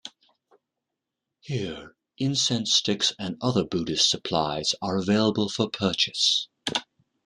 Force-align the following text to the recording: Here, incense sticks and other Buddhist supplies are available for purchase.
Here, 1.41 1.95
incense 2.17 2.73
sticks 2.73 3.13
and 3.19 3.37
other 3.39 3.63
Buddhist 3.63 4.09
supplies 4.09 4.73
are 4.81 4.97
available 4.97 5.47
for 5.47 5.69
purchase. 5.69 6.47